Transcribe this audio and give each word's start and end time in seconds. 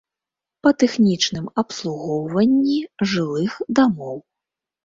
Па 0.67 0.71
тэхнічным 0.83 1.45
абслугоўванні 1.63 2.79
жылых 3.15 3.53
дамоў. 3.83 4.17